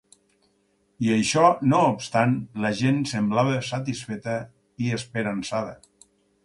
I, 1.07 1.11
això 1.15 1.43
no 1.73 1.81
obstant, 1.89 2.33
la 2.65 2.73
gent 2.81 2.99
semblava 3.13 3.61
satisfeta 3.71 4.39
i 4.87 4.93
esperançada. 5.01 5.81